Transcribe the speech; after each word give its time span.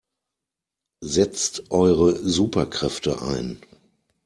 Setzt 1.03 1.69
eure 1.69 2.15
Superkräfte 2.27 3.21
ein! 3.21 3.61